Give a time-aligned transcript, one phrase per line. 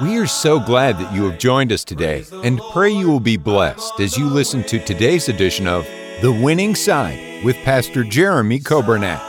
[0.00, 3.36] We are so glad that you have joined us today and pray you will be
[3.36, 5.84] blessed as you listen to today's edition of
[6.22, 9.20] The Winning Side with Pastor Jeremy Coburnett.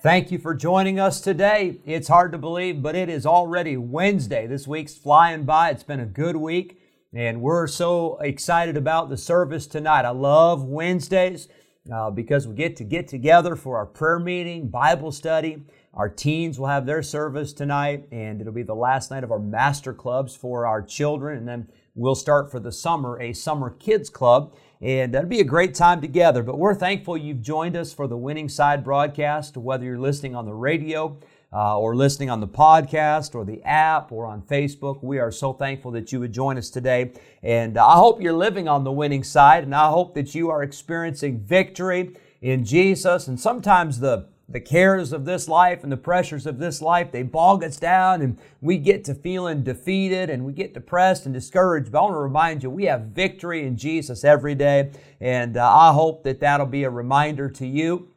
[0.00, 1.78] Thank you for joining us today.
[1.86, 4.48] It's hard to believe, but it is already Wednesday.
[4.48, 5.70] This week's flying by.
[5.70, 6.80] It's been a good week,
[7.12, 10.04] and we're so excited about the service tonight.
[10.04, 11.46] I love Wednesdays
[11.92, 15.62] uh, because we get to get together for our prayer meeting, Bible study.
[15.92, 19.38] Our teens will have their service tonight, and it'll be the last night of our
[19.38, 24.10] master clubs for our children, and then we'll start for the summer a summer kids
[24.10, 24.54] club.
[24.80, 26.42] And that'll be a great time together.
[26.42, 30.44] But we're thankful you've joined us for the Winning Side broadcast, whether you're listening on
[30.44, 31.18] the radio
[31.54, 35.02] uh, or listening on the podcast or the app or on Facebook.
[35.02, 37.12] We are so thankful that you would join us today.
[37.42, 40.50] And uh, I hope you're living on the winning side, and I hope that you
[40.50, 43.28] are experiencing victory in Jesus.
[43.28, 47.22] And sometimes the the cares of this life and the pressures of this life, they
[47.22, 51.90] bog us down and we get to feeling defeated and we get depressed and discouraged.
[51.90, 54.90] But I want to remind you, we have victory in Jesus every day.
[55.18, 58.13] And uh, I hope that that'll be a reminder to you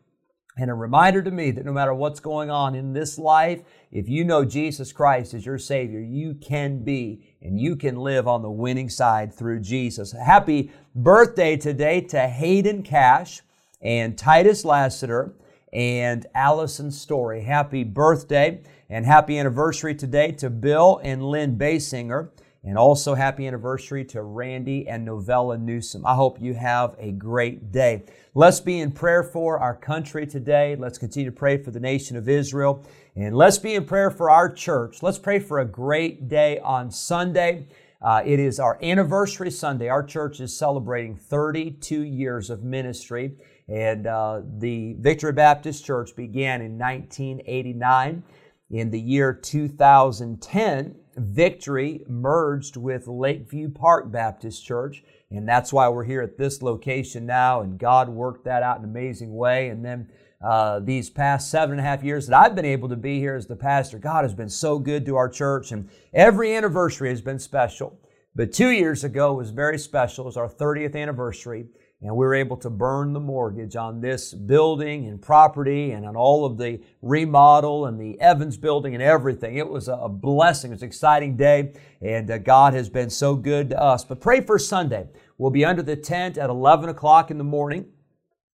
[0.57, 4.09] and a reminder to me that no matter what's going on in this life, if
[4.09, 8.41] you know Jesus Christ as your Savior, you can be and you can live on
[8.41, 10.13] the winning side through Jesus.
[10.13, 13.41] Happy birthday today to Hayden Cash
[13.81, 15.33] and Titus Lassiter
[15.71, 17.43] and Allison Story.
[17.43, 22.29] Happy birthday and happy anniversary today to Bill and Lynn Basinger.
[22.67, 26.05] And also happy anniversary to Randy and Novella Newsom.
[26.05, 28.03] I hope you have a great day.
[28.33, 30.75] Let's be in prayer for our country today.
[30.75, 32.85] Let's continue to pray for the nation of Israel.
[33.15, 35.01] And let's be in prayer for our church.
[35.01, 37.67] Let's pray for a great day on Sunday.
[38.01, 39.87] Uh, it is our anniversary Sunday.
[39.87, 43.37] Our church is celebrating 32 years of ministry.
[43.69, 48.23] And uh, the Victory Baptist Church began in 1989.
[48.69, 56.03] In the year 2010, Victory merged with Lakeview Park Baptist Church, and that's why we're
[56.03, 57.61] here at this location now.
[57.61, 59.69] And God worked that out in an amazing way.
[59.69, 60.09] And then
[60.43, 63.35] uh, these past seven and a half years that I've been able to be here
[63.35, 67.21] as the pastor, God has been so good to our church, and every anniversary has
[67.21, 67.97] been special.
[68.35, 70.25] But two years ago was very special.
[70.25, 71.67] It was our 30th anniversary
[72.01, 76.15] and we were able to burn the mortgage on this building and property and on
[76.15, 79.57] all of the remodel and the Evans building and everything.
[79.57, 80.69] It was a blessing.
[80.69, 84.05] It was an exciting day, and uh, God has been so good to us.
[84.05, 85.07] But pray for Sunday.
[85.39, 87.87] We'll be under the tent at 11 o'clock in the morning.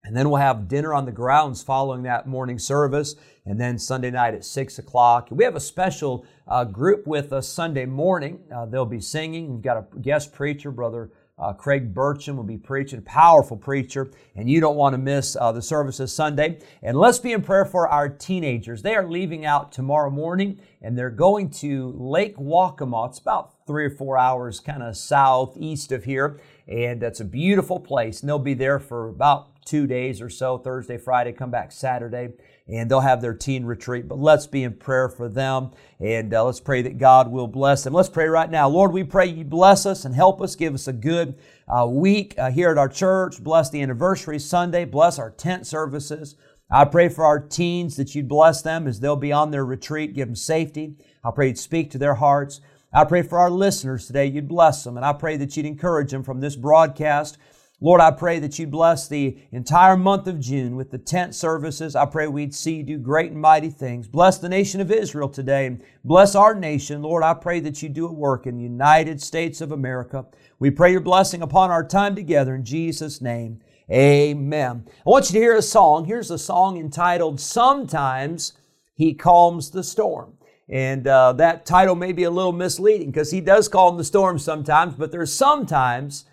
[0.03, 3.15] And then we'll have dinner on the grounds following that morning service,
[3.45, 5.27] and then Sunday night at 6 o'clock.
[5.29, 8.39] We have a special uh, group with us Sunday morning.
[8.53, 9.53] Uh, they'll be singing.
[9.53, 14.11] We've got a guest preacher, Brother uh, Craig Burcham will be preaching, a powerful preacher,
[14.35, 16.59] and you don't want to miss uh, the services Sunday.
[16.83, 18.83] And let's be in prayer for our teenagers.
[18.83, 23.09] They are leaving out tomorrow morning, and they're going to Lake Waccamaw.
[23.09, 27.79] It's about three or four hours kind of southeast of here, and that's a beautiful
[27.79, 28.21] place.
[28.21, 32.29] And they'll be there for about two days or so Thursday, Friday, come back Saturday
[32.67, 34.07] and they'll have their teen retreat.
[34.07, 37.83] But let's be in prayer for them and uh, let's pray that God will bless
[37.83, 37.93] them.
[37.93, 38.69] Let's pray right now.
[38.69, 41.35] Lord, we pray you bless us and help us, give us a good
[41.67, 43.43] uh, week uh, here at our church.
[43.43, 46.35] Bless the anniversary Sunday, bless our tent services.
[46.73, 50.13] I pray for our teens that you'd bless them as they'll be on their retreat,
[50.13, 50.95] give them safety.
[51.23, 52.61] I pray you'd speak to their hearts.
[52.93, 56.11] I pray for our listeners today, you'd bless them, and I pray that you'd encourage
[56.11, 57.37] them from this broadcast.
[57.83, 61.95] Lord, I pray that you bless the entire month of June with the tent services.
[61.95, 64.07] I pray we'd see you do great and mighty things.
[64.07, 67.01] Bless the nation of Israel today and bless our nation.
[67.01, 70.27] Lord, I pray that you do a work in the United States of America.
[70.59, 73.61] We pray your blessing upon our time together in Jesus' name.
[73.91, 74.85] Amen.
[74.87, 76.05] I want you to hear a song.
[76.05, 78.53] Here's a song entitled Sometimes
[78.93, 80.37] He Calms the Storm.
[80.69, 84.39] And uh, that title may be a little misleading because he does calm the storm
[84.39, 86.25] sometimes, but there's sometimes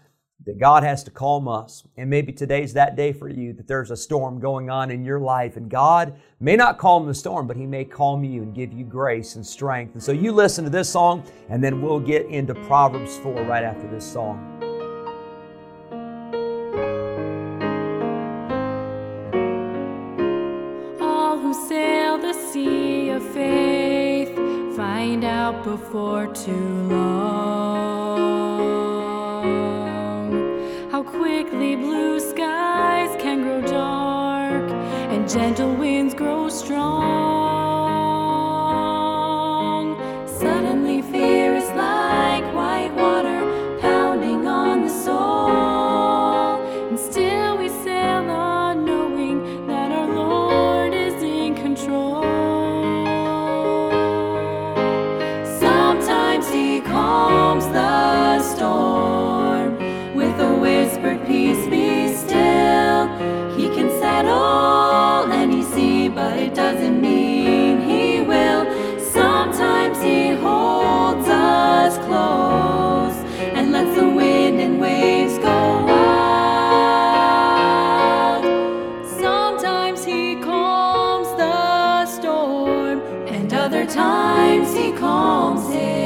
[0.47, 1.85] that God has to calm us.
[1.97, 5.19] And maybe today's that day for you that there's a storm going on in your
[5.21, 8.73] life, and God may not calm the storm, but He may calm you and give
[8.73, 9.95] you grace and strength.
[9.95, 13.65] And so you listen to this song, and then we'll get into Proverbs 4 right
[13.65, 14.55] after this song.
[21.01, 24.35] All who sail the sea of faith
[24.77, 27.98] find out before too long
[31.69, 34.71] Many blue skies can grow dark,
[35.13, 37.38] and gentle winds grow strong.
[83.89, 85.98] Times He calms His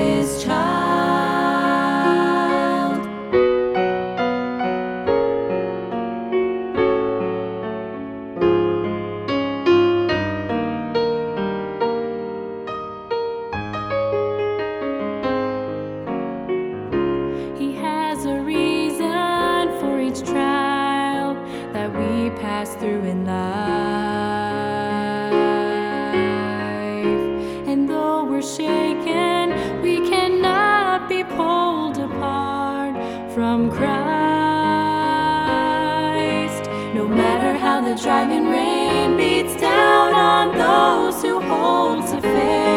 [33.34, 33.82] from Christ.
[36.94, 42.71] No matter how the driving rain beats down on those who hold to faith,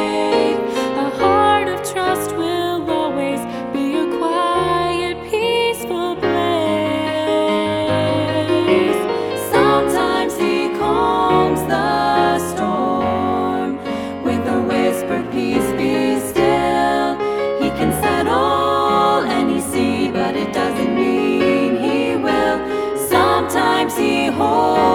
[23.96, 24.95] Sometimes He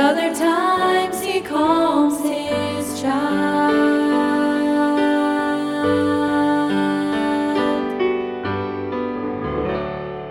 [0.00, 3.50] other times he calms his child.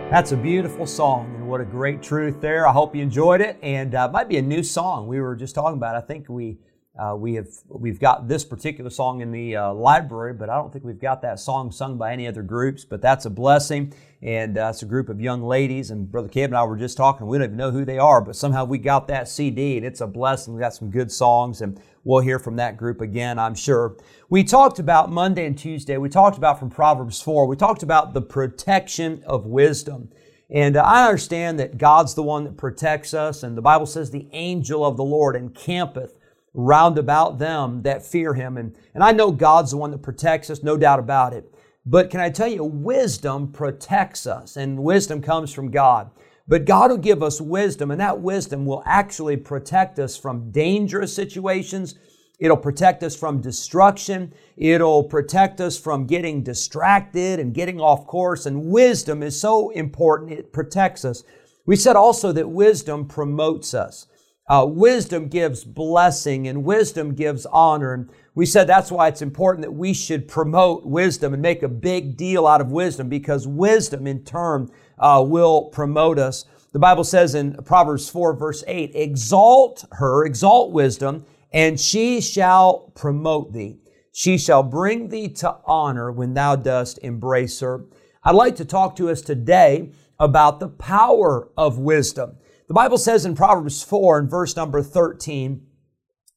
[0.09, 2.67] That's a beautiful song, and what a great truth there.
[2.67, 5.53] I hope you enjoyed it, and uh, might be a new song we were just
[5.53, 5.95] talking about.
[5.95, 6.57] I think we
[6.99, 10.71] uh, we have we've got this particular song in the uh, library, but I don't
[10.71, 12.83] think we've got that song sung by any other groups.
[12.83, 15.91] But that's a blessing, and uh, it's a group of young ladies.
[15.91, 17.25] And Brother Keb and I were just talking.
[17.27, 20.01] We don't even know who they are, but somehow we got that CD, and it's
[20.01, 20.53] a blessing.
[20.53, 23.95] We got some good songs, and we'll hear from that group again, I'm sure.
[24.29, 25.97] We talked about Monday and Tuesday.
[25.97, 27.45] We talked about from Proverbs four.
[27.45, 30.09] We talked about the protection of wisdom.
[30.51, 34.27] And I understand that God's the one that protects us, and the Bible says the
[34.33, 36.18] angel of the Lord encampeth
[36.53, 38.57] round about them that fear him.
[38.57, 41.53] And, and I know God's the one that protects us, no doubt about it.
[41.85, 46.11] But can I tell you, wisdom protects us, and wisdom comes from God.
[46.47, 51.13] But God will give us wisdom, and that wisdom will actually protect us from dangerous
[51.13, 51.95] situations.
[52.39, 54.33] It'll protect us from destruction.
[54.57, 58.45] It'll protect us from getting distracted and getting off course.
[58.45, 61.23] And wisdom is so important, it protects us.
[61.65, 64.07] We said also that wisdom promotes us.
[64.49, 67.93] Uh, wisdom gives blessing and wisdom gives honor.
[67.93, 71.67] And we said that's why it's important that we should promote wisdom and make a
[71.67, 76.45] big deal out of wisdom because wisdom in turn uh, will promote us.
[76.71, 82.91] The Bible says in Proverbs 4, verse 8, exalt her, exalt wisdom, and she shall
[82.95, 83.77] promote thee.
[84.11, 87.85] She shall bring thee to honor when thou dost embrace her.
[88.23, 92.37] I'd like to talk to us today about the power of wisdom.
[92.69, 95.65] The Bible says in Proverbs 4 and verse number 13,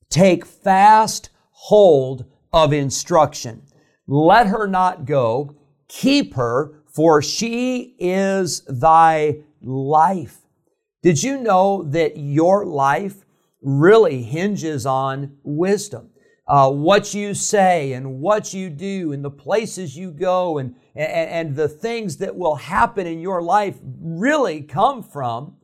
[0.08, 2.24] take fast hold
[2.54, 3.64] of instruction.
[4.06, 5.54] Let her not go.
[5.88, 10.38] Keep her, for she is thy life.
[11.02, 13.26] Did you know that your life
[13.60, 16.12] really hinges on wisdom?
[16.48, 21.30] Uh, what you say and what you do and the places you go and, and,
[21.30, 25.56] and the things that will happen in your life really come from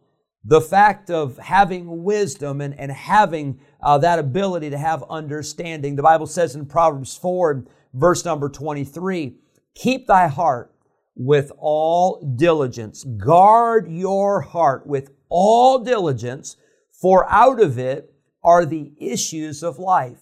[0.48, 5.94] the fact of having wisdom and, and having uh, that ability to have understanding.
[5.94, 9.36] The Bible says in Proverbs 4, verse number 23,
[9.74, 10.74] keep thy heart
[11.14, 13.04] with all diligence.
[13.04, 16.56] Guard your heart with all diligence,
[16.92, 20.20] for out of it are the issues of life.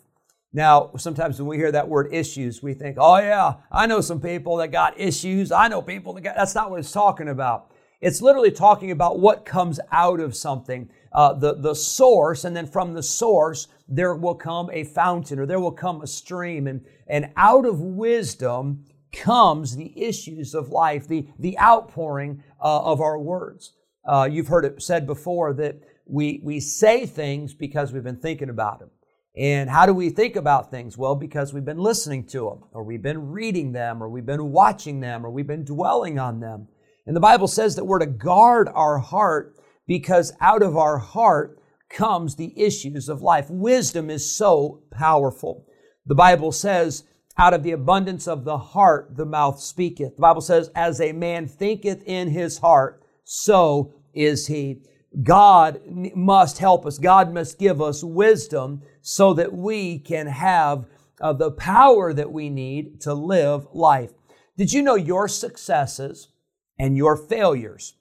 [0.52, 4.21] Now, sometimes when we hear that word issues, we think, oh, yeah, I know some
[4.21, 5.52] people that got issues.
[5.52, 7.71] I know people that got, that's not what it's talking about.
[8.00, 12.67] It's literally talking about what comes out of something, uh, the, the source, and then
[12.67, 16.67] from the source, there will come a fountain or there will come a stream.
[16.67, 23.00] And, and out of wisdom comes the issues of life, the, the outpouring uh, of
[23.00, 23.73] our words.
[24.05, 28.50] Uh, you've heard it said before that we, we say things because we've been thinking
[28.50, 28.91] about them.
[29.37, 30.97] And how do we think about things?
[30.97, 34.50] Well, because we've been listening to them, or we've been reading them, or we've been
[34.50, 36.69] watching them, or we've been dwelling on them.
[37.07, 41.61] And the Bible says that we're to guard our heart because out of our heart
[41.89, 43.49] comes the issues of life.
[43.49, 45.67] Wisdom is so powerful.
[46.05, 47.05] The Bible says,
[47.39, 50.17] out of the abundance of the heart the mouth speaketh.
[50.17, 54.83] The Bible says, as a man thinketh in his heart, so is he.
[55.23, 56.99] God must help us.
[56.99, 60.87] God must give us wisdom so that we can have
[61.21, 64.11] uh, the power that we need to live life.
[64.57, 66.29] Did you know your successes
[66.78, 67.97] and your failures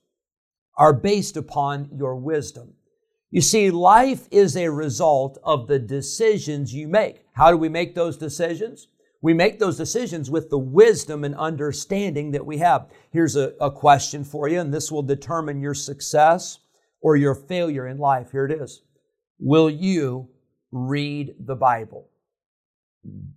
[0.77, 2.73] are based upon your wisdom?
[3.31, 7.25] You see, life is a result of the decisions you make.
[7.33, 8.87] How do we make those decisions?
[9.21, 12.91] We make those decisions with the wisdom and understanding that we have.
[13.11, 16.59] Here's a, a question for you, and this will determine your success
[17.01, 18.31] or your failure in life.
[18.31, 18.83] Here it is.
[19.39, 20.29] Will you
[20.71, 22.09] read the Bible?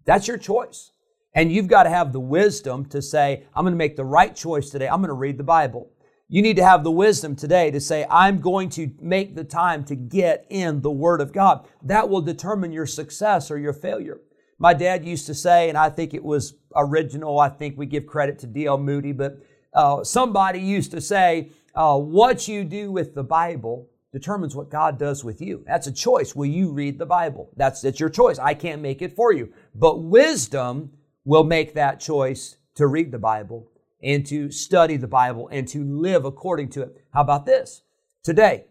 [0.05, 0.93] That's your choice.
[1.35, 4.35] And you've got to have the wisdom to say, I'm going to make the right
[4.35, 4.89] choice today.
[4.89, 5.91] I'm going to read the Bible.
[6.29, 9.85] You need to have the wisdom today to say, I'm going to make the time
[9.85, 11.67] to get in the Word of God.
[11.83, 14.21] That will determine your success or your failure.
[14.59, 18.07] My dad used to say, and I think it was original, I think we give
[18.07, 18.79] credit to D.L.
[18.79, 19.39] Moody, but
[19.73, 24.99] uh, somebody used to say, uh, what you do with the Bible determines what God
[24.99, 25.65] does with you.
[25.67, 26.35] That's a choice.
[26.35, 27.51] Will you read the Bible?
[27.57, 28.39] That's, that's your choice.
[28.39, 29.53] I can't make it for you.
[29.75, 30.91] But wisdom
[31.29, 33.71] will make that choice to read the Bible
[34.03, 37.05] and to study the Bible and to live according to it.
[37.13, 37.83] How about this?
[38.23, 38.65] Today,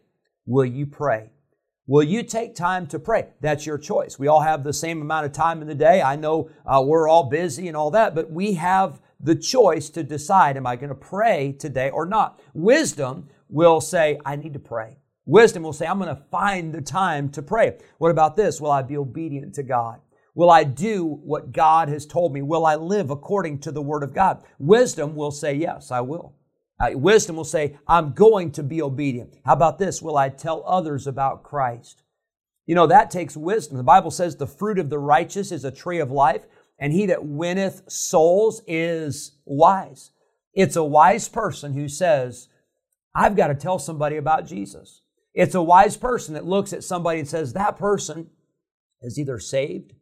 [0.48, 1.30] will you pray?
[1.86, 3.28] Will you take time to pray?
[3.42, 4.18] That's your choice.
[4.18, 6.02] We all have the same amount of time in the day.
[6.02, 10.02] I know uh, we're all busy and all that, but we have the choice to
[10.02, 12.42] decide, am I going to pray today or not?
[12.56, 14.98] Wisdom will say, I need to pray.
[15.28, 17.78] Wisdom will say, I'm going to find the time to pray.
[18.00, 18.60] What about this?
[18.60, 20.02] Will I be obedient to God?
[20.38, 22.44] Will I do what God has told me?
[22.44, 24.44] Will I live according to the Word of God?
[24.60, 26.36] Wisdom will say, Yes, I will.
[26.80, 29.34] Uh, wisdom will say, I'm going to be obedient.
[29.46, 30.00] How about this?
[30.00, 32.04] Will I tell others about Christ?
[32.68, 33.78] You know, that takes wisdom.
[33.78, 36.46] The Bible says the fruit of the righteous is a tree of life,
[36.78, 40.12] and he that winneth souls is wise.
[40.54, 42.48] It's a wise person who says,
[43.16, 45.02] I've got to tell somebody about Jesus.
[45.34, 48.30] It's a wise person that looks at somebody and says, that person
[49.02, 49.94] is either saved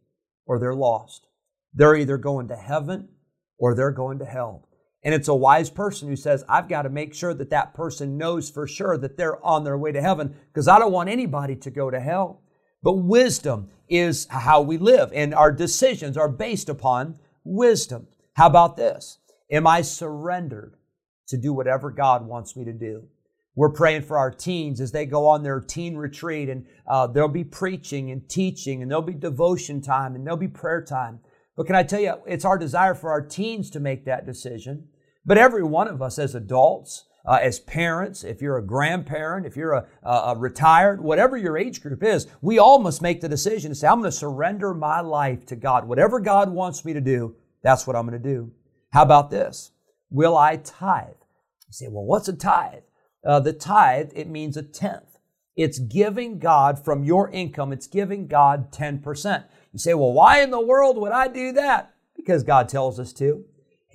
[0.45, 1.27] or they're lost.
[1.73, 3.09] They're either going to heaven
[3.57, 4.67] or they're going to hell.
[5.03, 8.17] And it's a wise person who says, I've got to make sure that that person
[8.17, 11.55] knows for sure that they're on their way to heaven because I don't want anybody
[11.57, 12.41] to go to hell.
[12.81, 18.07] But wisdom is how we live, and our decisions are based upon wisdom.
[18.33, 19.19] How about this?
[19.51, 20.75] Am I surrendered
[21.27, 23.07] to do whatever God wants me to do?
[23.55, 27.29] We're praying for our teens as they go on their teen retreat, and uh, there'll
[27.29, 31.19] be preaching and teaching, and there'll be devotion time, and there'll be prayer time.
[31.55, 34.89] But can I tell you, it's our desire for our teens to make that decision.
[35.25, 39.55] But every one of us as adults, uh, as parents, if you're a grandparent, if
[39.55, 43.71] you're a, a, retired, whatever your age group is, we all must make the decision
[43.71, 45.87] to say, I'm going to surrender my life to God.
[45.87, 48.51] Whatever God wants me to do, that's what I'm going to do.
[48.91, 49.71] How about this?
[50.11, 51.15] Will I tithe?
[51.67, 52.83] You say, well, what's a tithe?
[53.25, 55.17] Uh, the tithe, it means a tenth.
[55.55, 59.45] It's giving God from your income, it's giving God 10%.
[59.71, 61.93] You say, well, why in the world would I do that?
[62.15, 63.45] Because God tells us to.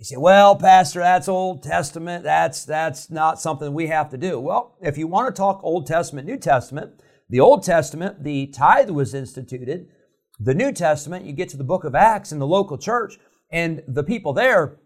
[0.01, 2.25] You say, well, Pastor, that's Old Testament.
[2.25, 4.41] That's, that's not something we have to do.
[4.41, 8.89] Well, if you want to talk Old Testament, New Testament, the Old Testament, the tithe
[8.89, 9.89] was instituted.
[10.39, 13.19] The New Testament, you get to the book of Acts in the local church,
[13.51, 14.80] And the people there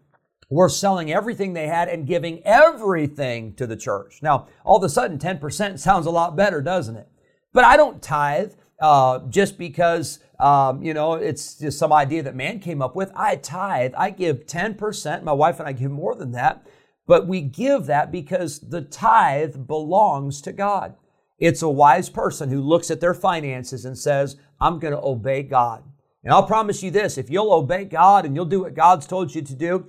[0.49, 4.19] were selling everything they had and giving everything to the church.
[4.21, 7.07] Now, all of a sudden, 10% sounds a lot better, doesn't it?
[7.53, 12.35] But I don't tithe uh, just because, um, you know, it's just some idea that
[12.35, 13.11] man came up with.
[13.15, 15.23] I tithe, I give 10%.
[15.23, 16.65] My wife and I give more than that.
[17.07, 20.95] But we give that because the tithe belongs to God.
[21.37, 25.43] It's a wise person who looks at their finances and says, I'm going to obey
[25.43, 25.83] God.
[26.23, 29.35] And I'll promise you this if you'll obey God and you'll do what God's told
[29.35, 29.85] you to do,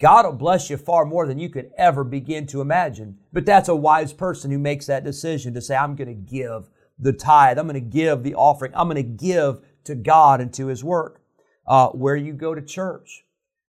[0.00, 3.18] God will bless you far more than you could ever begin to imagine.
[3.32, 6.70] But that's a wise person who makes that decision to say, I'm going to give
[6.98, 10.52] the tithe, I'm going to give the offering, I'm going to give to God and
[10.54, 11.22] to His work.
[11.66, 13.24] Uh, where you go to church,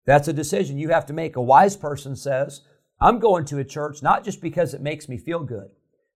[0.06, 1.34] that's a decision you have to make.
[1.34, 2.60] A wise person says,
[3.00, 5.70] I'm going to a church not just because it makes me feel good.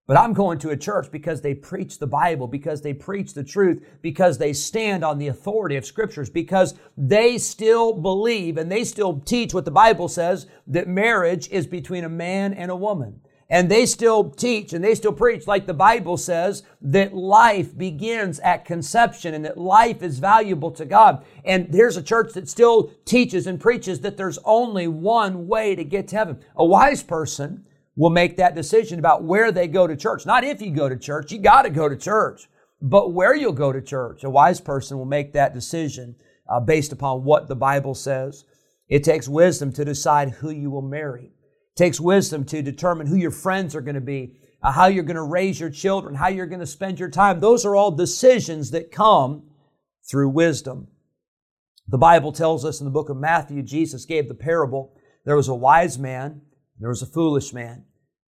[0.08, 3.44] But I'm going to a church because they preach the Bible, because they preach the
[3.44, 8.82] truth, because they stand on the authority of scriptures, because they still believe and they
[8.82, 13.20] still teach what the Bible says that marriage is between a man and a woman.
[13.48, 18.40] And they still teach and they still preach, like the Bible says, that life begins
[18.40, 21.24] at conception and that life is valuable to God.
[21.44, 25.84] And there's a church that still teaches and preaches that there's only one way to
[25.84, 26.40] get to heaven.
[26.56, 30.24] A wise person will make that decision about where they go to church.
[30.24, 32.48] Not if you go to church, you got to go to church,
[32.80, 34.24] but where you'll go to church.
[34.24, 36.16] A wise person will make that decision
[36.48, 38.44] uh, based upon what the Bible says.
[38.88, 41.24] It takes wisdom to decide who you will marry.
[41.24, 45.04] It takes wisdom to determine who your friends are going to be, uh, how you're
[45.04, 47.40] going to raise your children, how you're going to spend your time.
[47.40, 49.44] Those are all decisions that come
[50.10, 50.88] through wisdom.
[51.88, 54.94] The Bible tells us in the book of Matthew, Jesus gave the parable.
[55.24, 56.42] There was a wise man
[56.82, 57.84] there was a foolish man.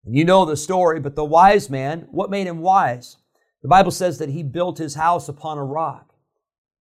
[0.06, 3.18] And you know the story, but the wise man, what made him wise?
[3.62, 6.14] The Bible says that he built his house upon a rock.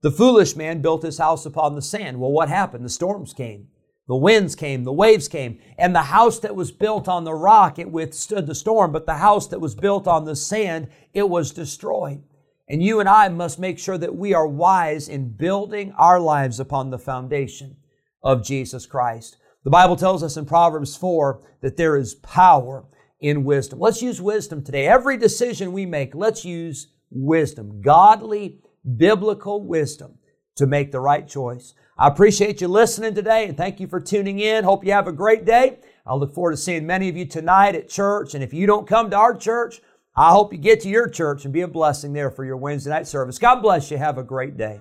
[0.01, 2.21] The foolish man built his house upon the sand.
[2.21, 2.85] Well, what happened?
[2.85, 3.69] The storms came.
[4.07, 7.79] The winds came, the waves came, and the house that was built on the rock,
[7.79, 11.53] it withstood the storm, but the house that was built on the sand, it was
[11.53, 12.23] destroyed.
[12.71, 16.59] And you and I must make sure that we are wise in building our lives
[16.59, 17.77] upon the foundation
[18.23, 19.37] of Jesus Christ.
[19.69, 22.87] The Bible tells us in Proverbs 4 that there is power
[23.21, 23.79] in wisdom.
[23.79, 24.87] Let's use wisdom today.
[24.87, 28.63] Every decision we make, let's use wisdom, godly,
[28.97, 30.15] biblical wisdom
[30.57, 31.75] to make the right choice.
[31.99, 34.65] I appreciate you listening today and thank you for tuning in.
[34.65, 35.81] Hope you have a great day.
[36.07, 38.33] I look forward to seeing many of you tonight at church.
[38.33, 39.83] And if you don't come to our church,
[40.17, 42.89] I hope you get to your church and be a blessing there for your Wednesday
[42.89, 43.39] night service.
[43.39, 43.99] God bless you.
[43.99, 44.81] Have a great day.